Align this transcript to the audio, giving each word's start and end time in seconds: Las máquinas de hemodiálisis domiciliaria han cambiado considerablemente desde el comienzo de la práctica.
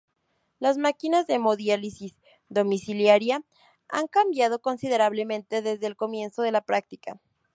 Las 0.57 0.79
máquinas 0.79 1.27
de 1.27 1.35
hemodiálisis 1.35 2.17
domiciliaria 2.49 3.43
han 3.87 4.07
cambiado 4.07 4.59
considerablemente 4.59 5.61
desde 5.61 5.85
el 5.85 5.95
comienzo 5.95 6.41
de 6.41 6.51
la 6.51 6.61
práctica. 6.61 7.19